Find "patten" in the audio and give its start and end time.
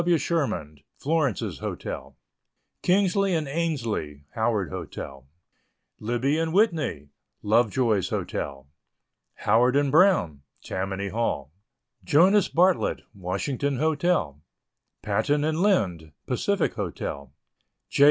15.03-15.43